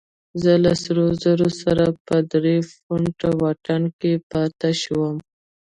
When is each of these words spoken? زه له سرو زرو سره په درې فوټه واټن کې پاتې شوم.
زه 0.41 0.51
له 0.63 0.71
سرو 0.83 1.05
زرو 1.23 1.49
سره 1.61 1.85
په 2.05 2.15
درې 2.33 2.55
فوټه 2.71 3.29
واټن 3.41 3.83
کې 3.99 4.13
پاتې 4.31 4.71
شوم. 4.81 5.15